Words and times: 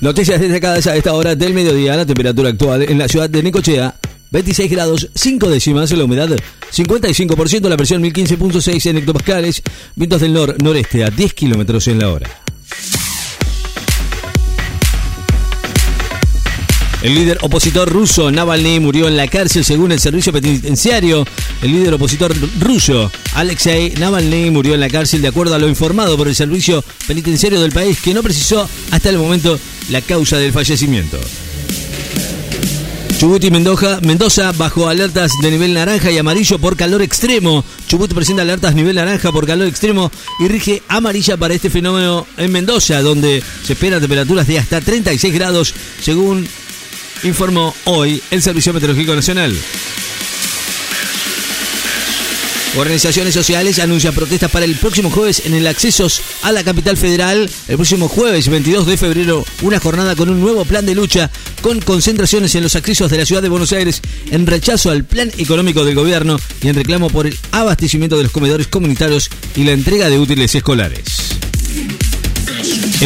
Noticias 0.00 0.40
destacadas 0.40 0.86
a 0.86 0.96
esta 0.96 1.12
hora 1.12 1.34
del 1.34 1.52
mediodía. 1.52 1.94
La 1.94 2.06
temperatura 2.06 2.48
actual 2.48 2.82
en 2.84 2.96
la 2.96 3.06
ciudad 3.06 3.28
de 3.28 3.42
Necochea. 3.42 3.94
26 4.30 4.70
grados 4.70 5.08
5 5.14 5.50
décimas, 5.50 5.90
la 5.90 6.04
humedad 6.04 6.28
55%, 6.72 7.68
la 7.68 7.76
presión 7.76 8.02
1015.6 8.02 8.90
en 8.90 8.96
hectopascales, 8.98 9.62
vientos 9.96 10.20
del 10.20 10.32
nor-noreste 10.32 11.04
a 11.04 11.10
10 11.10 11.34
kilómetros 11.34 11.88
en 11.88 11.98
la 11.98 12.10
hora. 12.10 12.39
El 17.02 17.14
líder 17.14 17.38
opositor 17.40 17.88
ruso 17.90 18.30
Navalny 18.30 18.78
murió 18.78 19.08
en 19.08 19.16
la 19.16 19.26
cárcel 19.26 19.64
según 19.64 19.90
el 19.90 20.00
servicio 20.00 20.34
penitenciario. 20.34 21.26
El 21.62 21.72
líder 21.72 21.94
opositor 21.94 22.34
ruso 22.58 23.10
Alexei 23.34 23.94
Navalny 23.98 24.50
murió 24.50 24.74
en 24.74 24.80
la 24.80 24.90
cárcel 24.90 25.22
de 25.22 25.28
acuerdo 25.28 25.54
a 25.54 25.58
lo 25.58 25.68
informado 25.68 26.18
por 26.18 26.28
el 26.28 26.34
servicio 26.34 26.84
penitenciario 27.06 27.60
del 27.60 27.72
país 27.72 28.00
que 28.00 28.12
no 28.12 28.22
precisó 28.22 28.68
hasta 28.90 29.08
el 29.08 29.16
momento 29.16 29.58
la 29.88 30.02
causa 30.02 30.36
del 30.36 30.52
fallecimiento. 30.52 31.18
Chubut 33.18 33.44
y 33.44 33.50
Mendoza, 33.50 34.00
Mendoza 34.02 34.52
bajo 34.52 34.88
alertas 34.88 35.32
de 35.42 35.50
nivel 35.50 35.74
naranja 35.74 36.10
y 36.10 36.16
amarillo 36.16 36.58
por 36.58 36.76
calor 36.76 37.02
extremo. 37.02 37.64
Chubut 37.86 38.12
presenta 38.14 38.42
alertas 38.42 38.74
nivel 38.74 38.96
naranja 38.96 39.30
por 39.30 39.46
calor 39.46 39.66
extremo 39.66 40.10
y 40.38 40.48
rige 40.48 40.82
amarilla 40.88 41.36
para 41.36 41.52
este 41.52 41.68
fenómeno 41.68 42.26
en 42.38 42.50
Mendoza, 42.50 43.02
donde 43.02 43.42
se 43.62 43.74
esperan 43.74 44.00
temperaturas 44.00 44.46
de 44.46 44.58
hasta 44.58 44.80
36 44.80 45.34
grados 45.34 45.74
según 46.00 46.48
informó 47.24 47.74
hoy 47.84 48.22
el 48.30 48.42
Servicio 48.42 48.72
Meteorológico 48.72 49.14
Nacional. 49.14 49.56
Organizaciones 52.76 53.34
sociales 53.34 53.80
anuncian 53.80 54.14
protestas 54.14 54.50
para 54.50 54.64
el 54.64 54.76
próximo 54.76 55.10
jueves 55.10 55.42
en 55.44 55.54
el 55.54 55.66
acceso 55.66 56.06
a 56.42 56.52
la 56.52 56.62
capital 56.62 56.96
federal. 56.96 57.50
El 57.66 57.76
próximo 57.76 58.08
jueves 58.08 58.48
22 58.48 58.86
de 58.86 58.96
febrero, 58.96 59.44
una 59.62 59.80
jornada 59.80 60.14
con 60.14 60.30
un 60.30 60.40
nuevo 60.40 60.64
plan 60.64 60.86
de 60.86 60.94
lucha 60.94 61.30
con 61.62 61.80
concentraciones 61.80 62.54
en 62.54 62.62
los 62.62 62.76
accesos 62.76 63.10
de 63.10 63.18
la 63.18 63.26
ciudad 63.26 63.42
de 63.42 63.48
Buenos 63.48 63.72
Aires 63.72 64.00
en 64.30 64.46
rechazo 64.46 64.90
al 64.90 65.04
plan 65.04 65.32
económico 65.36 65.84
del 65.84 65.96
gobierno 65.96 66.38
y 66.62 66.68
en 66.68 66.76
reclamo 66.76 67.10
por 67.10 67.26
el 67.26 67.36
abastecimiento 67.50 68.16
de 68.16 68.24
los 68.24 68.32
comedores 68.32 68.68
comunitarios 68.68 69.28
y 69.56 69.64
la 69.64 69.72
entrega 69.72 70.08
de 70.08 70.18
útiles 70.18 70.54
escolares. 70.54 71.40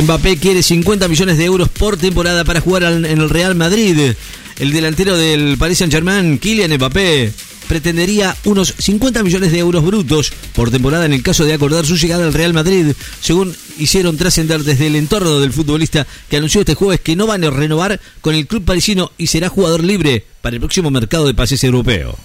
Mbappé 0.03 0.37
quiere 0.39 0.63
50 0.63 1.09
millones 1.09 1.39
de 1.39 1.45
euros 1.45 1.69
por 1.69 1.97
temporada 1.97 2.45
para 2.45 2.61
jugar 2.61 2.83
en 2.83 3.05
el 3.05 3.31
Real 3.31 3.55
Madrid. 3.55 4.15
El 4.59 4.73
delantero 4.73 5.17
del 5.17 5.57
Paris 5.59 5.79
Saint-Germain, 5.79 6.39
Kylian 6.39 6.75
Mbappé, 6.75 7.33
pretendería 7.69 8.37
unos 8.45 8.75
50 8.79 9.23
millones 9.23 9.53
de 9.53 9.59
euros 9.59 9.85
brutos 9.85 10.33
por 10.55 10.71
temporada 10.71 11.07
en 11.07 11.13
el 11.13 11.23
caso 11.23 11.45
de 11.45 11.55
acordar 11.55 11.87
su 11.87 11.97
llegada 11.97 12.25
al 12.25 12.35
Real 12.35 12.53
Madrid, 12.53 12.93
según 13.21 13.55
hicieron 13.79 14.17
trascender 14.17 14.63
desde 14.63 14.87
el 14.87 14.97
entorno 14.97 15.41
del 15.41 15.53
futbolista 15.53 16.07
que 16.29 16.37
anunció 16.37 16.61
este 16.61 16.75
jueves 16.75 17.01
que 17.01 17.17
no 17.17 17.27
van 17.27 17.45
a 17.45 17.51
renovar 17.51 18.01
con 18.21 18.35
el 18.35 18.47
club 18.47 18.65
parisino 18.65 19.13
y 19.19 19.29
será 19.29 19.49
jugador 19.49 19.83
libre 19.83 20.25
para 20.43 20.55
el 20.55 20.61
próximo 20.61 20.91
mercado 20.91 21.27
de 21.27 21.35
pases 21.35 21.65
europeo. 21.65 22.19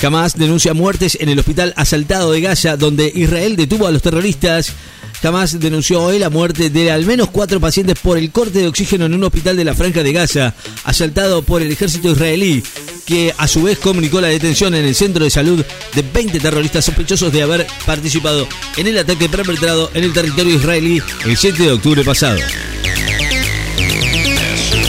Jamás 0.00 0.38
denuncia 0.38 0.72
muertes 0.72 1.18
en 1.20 1.28
el 1.28 1.38
hospital 1.38 1.74
asaltado 1.76 2.32
de 2.32 2.40
Gaza, 2.40 2.78
donde 2.78 3.12
Israel 3.14 3.54
detuvo 3.54 3.86
a 3.86 3.90
los 3.90 4.00
terroristas. 4.00 4.72
Jamás 5.20 5.60
denunció 5.60 6.02
hoy 6.02 6.18
la 6.18 6.30
muerte 6.30 6.70
de 6.70 6.90
al 6.90 7.04
menos 7.04 7.28
cuatro 7.28 7.60
pacientes 7.60 7.98
por 7.98 8.16
el 8.16 8.30
corte 8.30 8.60
de 8.60 8.68
oxígeno 8.68 9.04
en 9.04 9.12
un 9.12 9.24
hospital 9.24 9.58
de 9.58 9.64
la 9.64 9.74
Franja 9.74 10.02
de 10.02 10.14
Gaza, 10.14 10.54
asaltado 10.84 11.42
por 11.42 11.60
el 11.60 11.70
ejército 11.70 12.12
israelí, 12.12 12.62
que 13.04 13.34
a 13.36 13.46
su 13.46 13.62
vez 13.62 13.78
comunicó 13.78 14.22
la 14.22 14.28
detención 14.28 14.74
en 14.74 14.86
el 14.86 14.94
centro 14.94 15.22
de 15.22 15.28
salud 15.28 15.62
de 15.94 16.02
20 16.02 16.40
terroristas 16.40 16.86
sospechosos 16.86 17.30
de 17.30 17.42
haber 17.42 17.66
participado 17.84 18.48
en 18.78 18.86
el 18.86 18.96
ataque 18.96 19.28
perpetrado 19.28 19.90
en 19.92 20.04
el 20.04 20.14
territorio 20.14 20.54
israelí 20.54 21.02
el 21.26 21.36
7 21.36 21.62
de 21.62 21.72
octubre 21.72 22.04
pasado. 22.04 22.38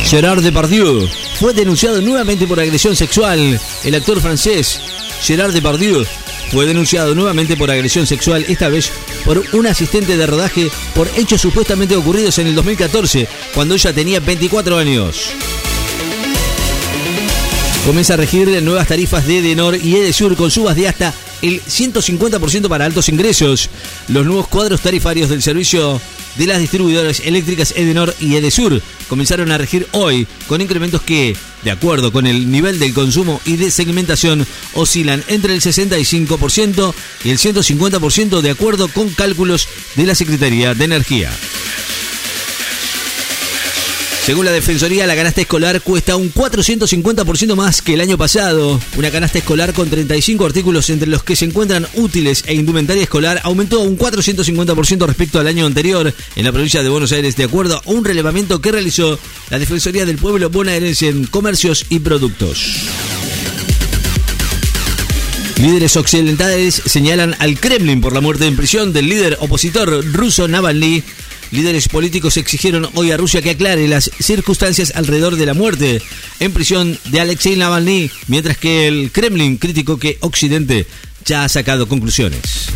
Gerard 0.06 0.42
Depardieu 0.42 1.08
fue 1.40 1.54
denunciado 1.54 2.02
nuevamente 2.02 2.46
por 2.46 2.60
agresión 2.60 2.96
sexual. 2.96 3.60
El 3.84 3.96
actor 3.96 4.22
francés 4.22 4.80
Gerard 5.22 5.54
Depardieu 5.54 6.06
fue 6.52 6.66
denunciado 6.66 7.16
nuevamente 7.16 7.56
por 7.56 7.72
agresión 7.72 8.06
sexual, 8.06 8.46
esta 8.48 8.68
vez 8.68 8.92
por 9.24 9.44
un 9.54 9.68
asistente 9.68 10.18
de 10.18 10.28
rodaje 10.28 10.70
por 10.94 11.10
hechos 11.16 11.42
supuestamente 11.42 11.96
ocurridos 11.96 12.40
en 12.40 12.48
el 12.48 12.56
2014, 12.56 13.28
cuando 13.54 13.76
ella 13.76 13.94
tenía 13.94 14.20
24 14.20 14.78
años. 14.78 15.32
Comienza 17.86 18.14
a 18.14 18.18
regir 18.18 18.62
nuevas 18.62 18.88
tarifas 18.88 19.26
de 19.26 19.40
Edenor 19.40 19.76
y 19.76 19.96
Edesur 19.96 20.36
con 20.36 20.52
subas 20.52 20.76
de 20.76 20.88
hasta 20.88 21.14
el 21.42 21.62
150% 21.64 22.68
para 22.68 22.86
altos 22.86 23.10
ingresos. 23.10 23.70
Los 24.08 24.26
nuevos 24.26 24.48
cuadros 24.48 24.82
tarifarios 24.82 25.30
del 25.30 25.42
servicio 25.42 26.00
de 26.36 26.48
las 26.48 26.60
distribuidoras 26.60 27.22
eléctricas 27.22 27.74
Edenor 27.76 28.14
y 28.20 28.36
Edesur 28.36 28.82
comenzaron 29.12 29.52
a 29.52 29.58
regir 29.58 29.90
hoy 29.92 30.26
con 30.48 30.62
incrementos 30.62 31.02
que, 31.02 31.36
de 31.66 31.72
acuerdo 31.72 32.14
con 32.14 32.28
el 32.28 32.50
nivel 32.50 32.80
del 32.80 32.94
consumo 32.94 33.42
y 33.44 33.58
de 33.58 33.70
segmentación, 33.70 34.48
oscilan 34.74 35.22
entre 35.28 35.54
el 35.54 35.60
65% 35.60 36.94
y 37.26 37.30
el 37.30 37.38
150% 37.38 38.40
de 38.40 38.50
acuerdo 38.50 38.88
con 38.88 39.10
cálculos 39.10 39.68
de 39.98 40.06
la 40.06 40.16
Secretaría 40.16 40.74
de 40.76 40.86
Energía. 40.86 41.30
Según 44.24 44.46
la 44.46 44.52
Defensoría, 44.52 45.08
la 45.08 45.16
canasta 45.16 45.42
escolar 45.42 45.82
cuesta 45.82 46.16
un 46.16 46.32
450% 46.32 47.56
más 47.56 47.82
que 47.82 47.96
el 47.96 48.02
año 48.02 48.20
pasado. 48.20 48.80
Una 48.96 49.10
canasta 49.10 49.40
escolar 49.40 49.74
con 49.74 49.90
35 49.90 50.46
artículos 50.46 50.92
entre 50.92 51.10
los 51.10 51.24
que 51.24 51.36
se 51.36 51.46
encuentran 51.46 51.88
útiles 51.96 52.44
e 52.46 52.54
indumentaria 52.54 53.02
escolar 53.02 53.42
aumentó 53.44 53.82
un 53.82 53.98
450% 53.98 55.08
respecto 55.08 55.40
al 55.40 55.48
año 55.48 55.66
anterior 55.66 56.14
en 56.36 56.46
la 56.46 56.52
provincia 56.52 56.84
de 56.84 56.90
Buenos 56.90 57.12
Aires, 57.14 57.36
de 57.36 57.46
acuerdo 57.46 57.78
a 57.78 57.82
un 57.86 58.06
relevamiento 58.06 58.62
que 58.62 58.72
realizó 58.72 59.18
la 59.50 59.58
Defensoría 59.58 60.06
del 60.06 60.18
Pueblo 60.18 60.52
bonaerense 60.52 61.10
en 61.10 61.26
comercios 61.26 61.88
y 61.90 61.98
productos. 61.98 62.76
Líderes 65.58 65.98
occidentales 65.98 66.82
señalan 66.86 67.36
al 67.40 67.60
Kremlin 67.60 68.02
por 68.02 68.14
la 68.14 68.22
muerte 68.22 68.46
en 68.46 68.56
prisión 68.56 68.94
del 68.94 69.10
líder 69.10 69.38
opositor 69.42 70.06
ruso 70.14 70.48
Navalny 70.48 71.04
Líderes 71.52 71.90
políticos 71.90 72.38
exigieron 72.38 72.88
hoy 72.96 73.12
a 73.12 73.18
Rusia 73.18 73.42
que 73.42 73.52
aclare 73.52 73.88
las 73.88 74.10
circunstancias 74.20 74.94
alrededor 74.96 75.36
de 75.36 75.46
la 75.46 75.54
muerte 75.54 76.02
en 76.40 76.54
prisión 76.54 76.98
de 77.06 77.20
Alexei 77.20 77.58
Navalny, 77.58 78.10
mientras 78.28 78.58
que 78.58 78.88
el 78.88 79.12
Kremlin 79.12 79.58
criticó 79.58 80.00
que 80.00 80.18
Occidente 80.22 80.88
ya 81.26 81.44
ha 81.44 81.50
sacado 81.50 81.88
conclusiones. 81.88 82.72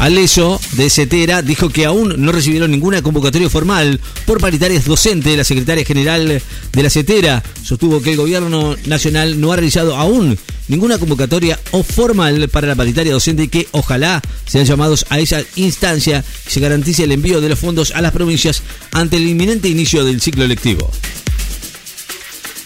Aleso 0.00 0.58
de 0.72 0.88
Cetera 0.88 1.42
dijo 1.42 1.68
que 1.68 1.84
aún 1.84 2.14
no 2.24 2.32
recibieron 2.32 2.70
ninguna 2.70 3.02
convocatoria 3.02 3.50
formal 3.50 4.00
por 4.24 4.40
paritarias 4.40 4.86
docentes. 4.86 5.36
La 5.36 5.44
secretaria 5.44 5.84
general 5.84 6.40
de 6.72 6.82
la 6.82 6.88
Cetera 6.88 7.42
sostuvo 7.62 8.00
que 8.00 8.12
el 8.12 8.16
gobierno 8.16 8.76
nacional 8.86 9.38
no 9.38 9.52
ha 9.52 9.56
realizado 9.56 9.94
aún 9.94 10.38
ninguna 10.68 10.96
convocatoria 10.96 11.60
o 11.72 11.82
formal 11.82 12.48
para 12.48 12.66
la 12.66 12.76
paritaria 12.76 13.12
docente 13.12 13.42
y 13.42 13.48
que 13.48 13.68
ojalá 13.72 14.22
sean 14.46 14.64
llamados 14.64 15.04
a 15.10 15.18
esa 15.18 15.42
instancia 15.56 16.24
y 16.46 16.50
se 16.50 16.60
garantice 16.60 17.04
el 17.04 17.12
envío 17.12 17.42
de 17.42 17.50
los 17.50 17.58
fondos 17.58 17.90
a 17.90 18.00
las 18.00 18.12
provincias 18.12 18.62
ante 18.92 19.18
el 19.18 19.28
inminente 19.28 19.68
inicio 19.68 20.02
del 20.02 20.22
ciclo 20.22 20.46
lectivo. 20.46 20.90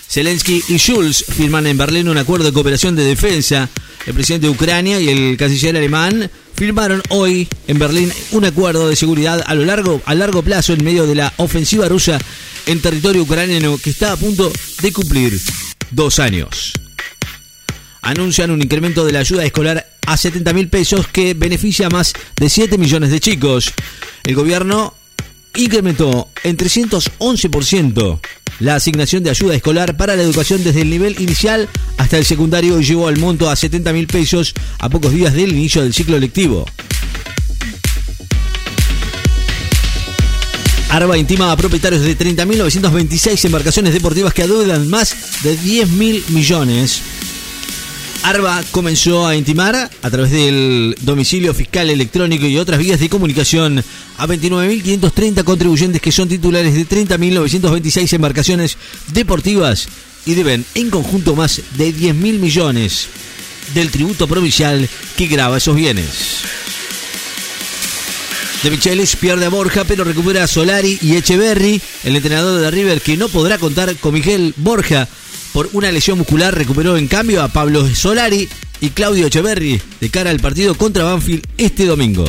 Zelensky 0.08 0.62
y 0.68 0.76
Schulz 0.76 1.24
firman 1.24 1.66
en 1.66 1.78
Berlín 1.78 2.08
un 2.08 2.18
acuerdo 2.18 2.46
de 2.46 2.52
cooperación 2.52 2.94
de 2.94 3.02
defensa. 3.02 3.68
El 4.06 4.14
presidente 4.14 4.46
de 4.46 4.52
Ucrania 4.52 5.00
y 5.00 5.08
el 5.08 5.36
canciller 5.36 5.76
alemán 5.76 6.30
firmaron 6.54 7.02
hoy 7.08 7.48
en 7.66 7.78
Berlín 7.78 8.12
un 8.32 8.44
acuerdo 8.44 8.88
de 8.88 8.96
seguridad 8.96 9.42
a 9.46 9.54
lo 9.54 9.64
largo 9.64 10.00
a 10.06 10.14
largo 10.14 10.42
plazo 10.42 10.72
en 10.72 10.84
medio 10.84 11.06
de 11.06 11.14
la 11.14 11.32
ofensiva 11.36 11.88
rusa 11.88 12.18
en 12.66 12.80
territorio 12.80 13.22
ucraniano 13.22 13.78
que 13.78 13.90
está 13.90 14.12
a 14.12 14.16
punto 14.16 14.52
de 14.80 14.92
cumplir 14.92 15.38
dos 15.90 16.18
años. 16.18 16.72
Anuncian 18.02 18.50
un 18.50 18.62
incremento 18.62 19.04
de 19.04 19.12
la 19.12 19.20
ayuda 19.20 19.44
escolar 19.44 19.86
a 20.06 20.16
70 20.16 20.52
mil 20.52 20.68
pesos 20.68 21.06
que 21.08 21.34
beneficia 21.34 21.86
a 21.86 21.90
más 21.90 22.12
de 22.36 22.48
7 22.48 22.78
millones 22.78 23.10
de 23.10 23.20
chicos. 23.20 23.72
El 24.24 24.34
gobierno 24.34 24.94
incrementó 25.56 26.28
en 26.42 26.56
311% 26.56 28.20
la 28.60 28.76
asignación 28.76 29.22
de 29.22 29.30
ayuda 29.30 29.54
escolar 29.54 29.96
para 29.96 30.16
la 30.16 30.22
educación 30.22 30.62
desde 30.62 30.82
el 30.82 30.90
nivel 30.90 31.20
inicial 31.20 31.68
hasta 31.96 32.18
el 32.18 32.24
secundario 32.24 32.80
y 32.80 32.84
llevó 32.84 33.08
al 33.08 33.18
monto 33.18 33.50
a 33.50 33.56
70 33.56 33.92
mil 33.92 34.06
pesos 34.06 34.54
a 34.78 34.88
pocos 34.88 35.12
días 35.12 35.34
del 35.34 35.52
inicio 35.52 35.82
del 35.82 35.94
ciclo 35.94 36.18
lectivo. 36.18 36.64
Arba 40.94 41.18
intima 41.18 41.50
a 41.50 41.56
propietarios 41.56 42.02
de 42.02 42.16
30.926 42.16 43.46
embarcaciones 43.46 43.92
deportivas 43.92 44.32
que 44.32 44.44
adeudan 44.44 44.88
más 44.88 45.42
de 45.42 45.56
10 45.56 45.88
mil 45.90 46.24
millones 46.28 47.02
Arba 48.24 48.64
comenzó 48.70 49.26
a 49.26 49.36
intimar 49.36 49.76
a 50.00 50.10
través 50.10 50.30
del 50.30 50.96
domicilio 51.02 51.52
fiscal 51.52 51.90
electrónico 51.90 52.46
y 52.46 52.56
otras 52.56 52.78
vías 52.78 52.98
de 52.98 53.10
comunicación 53.10 53.84
a 54.16 54.26
29.530 54.26 55.44
contribuyentes 55.44 56.00
que 56.00 56.10
son 56.10 56.26
titulares 56.26 56.72
de 56.72 56.88
30.926 56.88 58.14
embarcaciones 58.14 58.78
deportivas 59.12 59.88
y 60.24 60.32
deben 60.32 60.64
en 60.74 60.88
conjunto 60.88 61.36
más 61.36 61.60
de 61.76 61.94
10.000 61.94 62.14
millones 62.14 63.08
del 63.74 63.90
tributo 63.90 64.26
provincial 64.26 64.88
que 65.18 65.26
graba 65.26 65.58
esos 65.58 65.76
bienes. 65.76 66.44
De 68.62 68.70
Michelis 68.70 69.16
pierde 69.16 69.44
a 69.44 69.50
Borja, 69.50 69.84
pero 69.84 70.02
recupera 70.02 70.44
a 70.44 70.46
Solari 70.46 70.98
y 71.02 71.16
Echeverry, 71.16 71.78
el 72.04 72.16
entrenador 72.16 72.58
de 72.58 72.70
River, 72.70 73.02
que 73.02 73.18
no 73.18 73.28
podrá 73.28 73.58
contar 73.58 73.94
con 73.96 74.14
Miguel 74.14 74.54
Borja 74.56 75.06
por 75.54 75.70
una 75.72 75.92
lesión 75.92 76.18
muscular, 76.18 76.52
recuperó 76.52 76.96
en 76.96 77.06
cambio 77.06 77.40
a 77.40 77.48
Pablo 77.48 77.88
Solari 77.94 78.48
y 78.80 78.90
Claudio 78.90 79.28
Echeverry 79.28 79.80
de 80.00 80.10
cara 80.10 80.30
al 80.30 80.40
partido 80.40 80.74
contra 80.74 81.04
Banfield 81.04 81.44
este 81.56 81.86
domingo. 81.86 82.24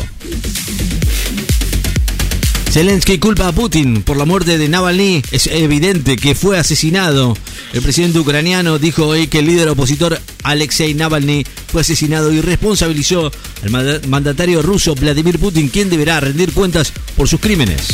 Zelensky 2.71 3.17
culpa 3.17 3.47
a 3.47 3.51
Putin 3.51 4.03
por 4.03 4.15
la 4.15 4.25
muerte 4.25 4.59
de 4.59 4.69
Navalny. 4.69 5.23
Es 5.31 5.47
evidente 5.47 6.17
que 6.17 6.35
fue 6.35 6.59
asesinado. 6.59 7.35
El 7.73 7.81
presidente 7.81 8.19
ucraniano 8.19 8.77
dijo 8.77 9.07
hoy 9.07 9.27
que 9.27 9.39
el 9.39 9.47
líder 9.47 9.69
opositor 9.69 10.21
Alexei 10.43 10.93
Navalny 10.93 11.45
fue 11.67 11.81
asesinado 11.81 12.31
y 12.31 12.41
responsabilizó 12.41 13.31
al 13.63 14.01
mandatario 14.07 14.61
ruso 14.61 14.93
Vladimir 14.93 15.39
Putin, 15.39 15.69
quien 15.69 15.89
deberá 15.89 16.19
rendir 16.19 16.53
cuentas 16.53 16.93
por 17.17 17.27
sus 17.27 17.39
crímenes. 17.39 17.87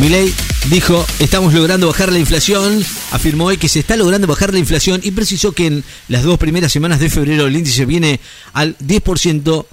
Milei 0.00 0.32
dijo, 0.70 1.04
estamos 1.18 1.52
logrando 1.52 1.86
bajar 1.86 2.12
la 2.12 2.18
inflación, 2.18 2.84
afirmó 3.10 3.46
hoy 3.46 3.56
que 3.56 3.68
se 3.68 3.80
está 3.80 3.96
logrando 3.96 4.26
bajar 4.26 4.52
la 4.52 4.58
inflación 4.58 5.00
y 5.02 5.10
precisó 5.10 5.52
que 5.52 5.66
en 5.66 5.84
las 6.08 6.22
dos 6.22 6.38
primeras 6.38 6.72
semanas 6.72 7.00
de 7.00 7.10
febrero 7.10 7.46
el 7.46 7.56
índice 7.56 7.86
viene 7.86 8.20
al 8.52 8.76
10% 8.78 9.66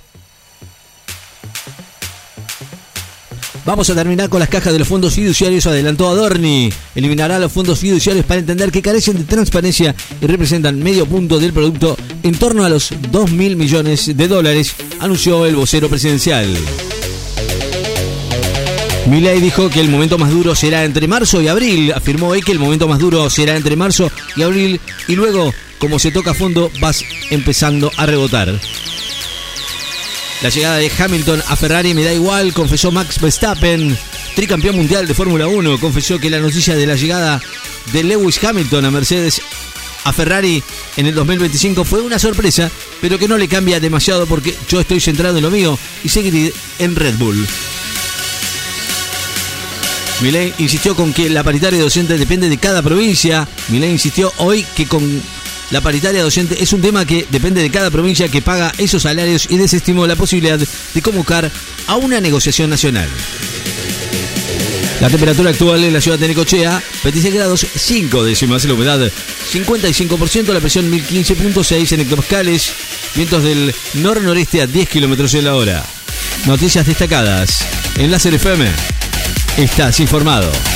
Vamos 3.63 3.87
a 3.91 3.95
terminar 3.95 4.27
con 4.27 4.39
las 4.39 4.49
cajas 4.49 4.73
de 4.73 4.79
los 4.79 4.87
fondos 4.87 5.13
fiduciarios, 5.13 5.67
adelantó 5.67 6.09
Adorni. 6.09 6.73
Eliminará 6.95 7.37
los 7.37 7.51
fondos 7.51 7.77
fiduciarios 7.77 8.25
para 8.25 8.39
entender 8.39 8.71
que 8.71 8.81
carecen 8.81 9.17
de 9.17 9.23
transparencia 9.25 9.93
y 10.19 10.25
representan 10.25 10.81
medio 10.81 11.05
punto 11.05 11.39
del 11.39 11.53
producto 11.53 11.95
en 12.23 12.35
torno 12.35 12.65
a 12.65 12.69
los 12.69 12.89
2 13.11 13.31
mil 13.31 13.55
millones 13.55 14.17
de 14.17 14.27
dólares, 14.27 14.73
anunció 14.99 15.45
el 15.45 15.55
vocero 15.55 15.89
presidencial. 15.89 16.57
Milei 19.07 19.41
dijo 19.41 19.69
que 19.69 19.81
el 19.81 19.89
momento 19.89 20.17
más 20.17 20.29
duro 20.29 20.55
será 20.55 20.85
entre 20.85 21.07
marzo 21.07 21.41
y 21.41 21.47
abril. 21.47 21.91
Afirmó 21.93 22.27
hoy 22.27 22.41
que 22.41 22.51
el 22.51 22.59
momento 22.59 22.87
más 22.87 22.99
duro 22.99 23.29
será 23.29 23.55
entre 23.55 23.75
marzo 23.75 24.11
y 24.35 24.43
abril 24.43 24.79
y 25.07 25.15
luego, 25.15 25.53
como 25.79 25.99
se 25.99 26.11
toca 26.11 26.31
a 26.31 26.35
fondo, 26.35 26.71
vas 26.79 27.03
empezando 27.29 27.91
a 27.97 28.05
rebotar. 28.05 28.59
La 30.41 30.49
llegada 30.49 30.77
de 30.77 30.91
Hamilton 30.97 31.43
a 31.47 31.55
Ferrari 31.55 31.93
me 31.93 32.03
da 32.03 32.13
igual, 32.13 32.53
confesó 32.53 32.91
Max 32.91 33.19
Verstappen, 33.19 33.97
tricampeón 34.35 34.75
mundial 34.75 35.07
de 35.07 35.13
Fórmula 35.13 35.47
1, 35.47 35.79
confesó 35.79 36.19
que 36.19 36.29
la 36.29 36.39
noticia 36.39 36.75
de 36.75 36.87
la 36.87 36.95
llegada 36.95 37.41
de 37.93 38.03
Lewis 38.03 38.43
Hamilton 38.43 38.85
a 38.85 38.91
Mercedes 38.91 39.41
a 40.03 40.13
Ferrari 40.13 40.63
en 40.97 41.07
el 41.07 41.15
2025 41.15 41.85
fue 41.85 42.01
una 42.01 42.17
sorpresa, 42.17 42.71
pero 43.01 43.19
que 43.19 43.27
no 43.27 43.37
le 43.37 43.47
cambia 43.47 43.79
demasiado 43.79 44.25
porque 44.25 44.55
yo 44.69 44.79
estoy 44.79 44.99
centrado 44.99 45.37
en 45.37 45.43
lo 45.43 45.51
mío 45.51 45.77
y 46.03 46.09
seguiré 46.09 46.53
en 46.79 46.95
Red 46.95 47.15
Bull. 47.17 47.47
Milei 50.21 50.53
insistió 50.59 50.95
con 50.95 51.13
que 51.13 51.29
la 51.29 51.43
paritaria 51.43 51.81
docente 51.81 52.17
depende 52.17 52.47
de 52.47 52.57
cada 52.57 52.81
provincia. 52.83 53.47
Milei 53.69 53.91
insistió 53.91 54.31
hoy 54.37 54.65
que 54.75 54.85
con 54.85 55.21
la 55.71 55.81
paritaria 55.81 56.21
docente 56.21 56.61
es 56.61 56.73
un 56.73 56.81
tema 56.81 57.05
que 57.05 57.25
depende 57.31 57.61
de 57.61 57.71
cada 57.71 57.89
provincia 57.89 58.29
que 58.29 58.41
paga 58.41 58.71
esos 58.77 59.03
salarios 59.03 59.47
y 59.49 59.57
desestimó 59.57 60.05
la 60.05 60.15
posibilidad 60.15 60.59
de 60.59 61.01
convocar 61.01 61.49
a 61.87 61.95
una 61.95 62.21
negociación 62.21 62.69
nacional. 62.69 63.09
La 64.99 65.09
temperatura 65.09 65.49
actual 65.49 65.83
en 65.83 65.93
la 65.93 66.01
ciudad 66.01 66.19
de 66.19 66.27
Necochea, 66.27 66.83
26 67.03 67.33
grados 67.33 67.65
5 67.75 68.23
décimas, 68.23 68.63
la 68.65 68.75
humedad 68.75 69.11
55%, 69.51 70.53
la 70.53 70.59
presión 70.59 70.91
1015.6 70.91 71.93
en 71.93 72.01
hectopascales, 72.01 72.71
vientos 73.15 73.43
del 73.43 73.73
nor-noreste 73.95 74.61
a 74.61 74.67
10 74.67 74.87
kilómetros 74.87 75.33
en 75.33 75.45
la 75.45 75.55
hora. 75.55 75.83
Noticias 76.45 76.85
destacadas 76.85 77.65
en 77.97 78.11
la 78.11 78.17
FM. 78.17 79.00
Estás 79.57 79.99
informado. 79.99 80.70